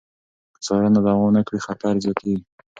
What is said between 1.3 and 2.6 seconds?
کړي، خطر زیاتېږي.